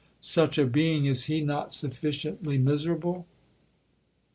Such 0.19 0.57
a 0.57 0.65
being, 0.65 1.05
is 1.05 1.25
he 1.25 1.41
not 1.41 1.71
sufficiently 1.71 2.57
miserable?' 2.57 3.27